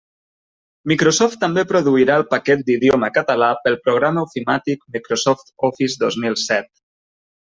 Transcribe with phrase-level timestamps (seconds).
[0.91, 6.73] Microsoft també produirà el paquet d'idioma català pel programa ofimàtic Microsoft Office dos mil set.